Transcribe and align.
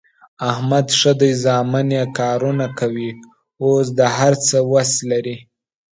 احمد 0.51 0.87
ښه 0.99 1.11
دی 1.19 1.31
زامن 1.43 1.87
یې 1.97 2.03
کارونه 2.19 2.65
کوي، 2.79 3.09
اوس 3.63 3.87
د 3.99 4.01
هر 4.17 4.33
څه 4.47 4.57
وس 4.71 4.91
لري. 5.11 5.37